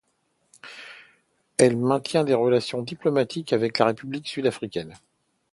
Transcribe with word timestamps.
Elle 1.59 1.77
maintient 1.77 2.23
des 2.23 2.33
relations 2.33 2.81
diplomatiques 2.81 3.53
avec 3.53 3.77
la 3.77 3.85
République 3.85 4.27
Sud-Africaine. 4.27 4.95